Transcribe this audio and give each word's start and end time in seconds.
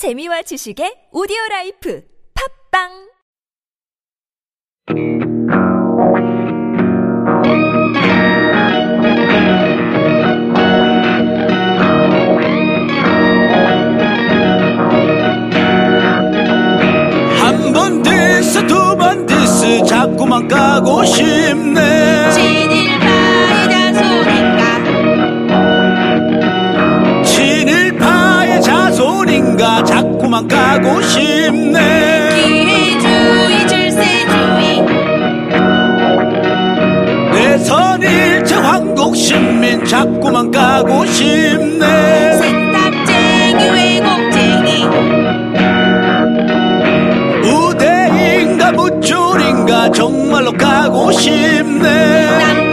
재미와 0.00 0.40
지식의 0.48 1.12
오디오 1.12 1.36
라이프 1.50 2.00
팝빵! 2.32 2.88
한 17.40 17.72
번 17.72 18.02
디스 18.02 18.66
두 18.66 18.96
번 18.96 19.26
디스 19.26 19.84
자꾸만 19.84 20.46
까고 20.48 21.04
싶네 21.04 22.30
까고 30.48 31.00
싶네. 31.02 32.28
기회주의 32.44 33.68
질세주의 33.68 34.86
내 37.32 37.58
선 37.58 38.00
일체 38.02 38.54
황곡신민 38.54 39.84
자꾸만 39.84 40.50
까고 40.50 41.04
싶네. 41.06 42.32
세탁쟁이 42.38 43.70
왜곡쟁이. 43.70 44.84
우대인가 47.44 48.72
무줄인가 48.72 49.90
정말로 49.90 50.52
까고 50.52 51.12
싶네 51.12 52.69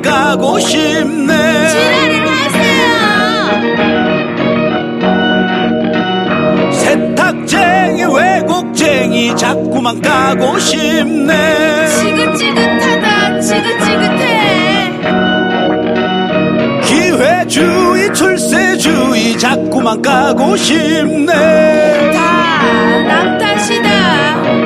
까고 0.00 0.58
싶네. 0.60 1.68
지랄을 1.68 2.28
하세요. 2.28 2.80
세탁쟁이 6.72 8.04
왜곡쟁이 8.04 9.36
자꾸만 9.36 10.00
까고 10.00 10.58
싶네. 10.58 11.86
지긋지긋하다 11.88 13.40
지긋지긋해. 13.40 14.30
기회주의 16.84 18.14
출세주의 18.14 19.36
자꾸만 19.38 20.00
까고 20.02 20.56
싶네. 20.56 21.32
다 22.12 22.40
남 23.06 23.38
탓이다 23.38 23.88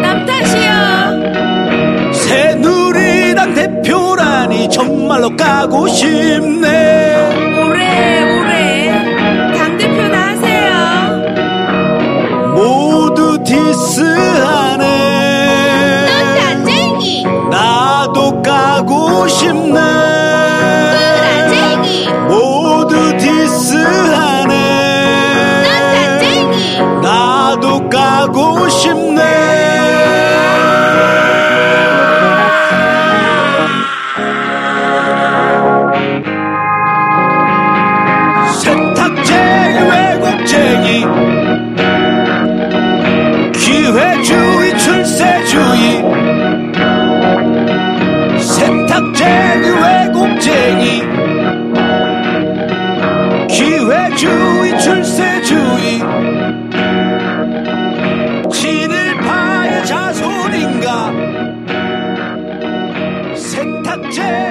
남 0.02 0.26
탓이여 0.26 2.12
새누리당 2.12 3.54
대표라니 3.54 4.03
정말로 5.04 5.36
까고 5.36 5.86
싶네. 5.86 7.58
오래 7.60 8.22
오래. 8.38 8.90
당대표나 9.54 10.28
하세요. 10.28 10.72
모두 12.54 13.36
디스하네. 13.44 14.86
눈탓쟁이. 16.08 17.26
나도 17.50 18.40
까고 18.40 19.28
싶네. 19.28 19.78
구라쟁이. 21.12 22.08
모두 22.26 23.14
디스하네. 23.18 24.54
눈탓쟁이. 25.64 26.80
나도 27.02 27.90
까고 27.90 28.70
세탁쟁이 38.84 39.78
왜곡쟁이 39.90 41.06
기회주의 43.52 44.78
출세주의. 44.78 46.04
세탁쟁이 48.38 49.64
왜곡쟁이 49.82 51.02
기회주의 53.48 54.80
출세주의. 54.80 55.84
친일파의 58.52 59.86
자손인가? 59.86 61.12
세탁쟁이 63.34 64.43